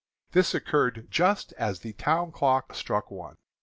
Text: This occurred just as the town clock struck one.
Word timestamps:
This 0.31 0.55
occurred 0.55 1.05
just 1.11 1.53
as 1.59 1.81
the 1.81 1.93
town 1.93 2.31
clock 2.31 2.73
struck 2.73 3.11
one. 3.11 3.35